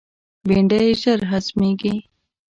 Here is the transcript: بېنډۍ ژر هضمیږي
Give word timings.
بېنډۍ 0.47 0.87
ژر 1.01 1.19
هضمیږي 1.31 1.93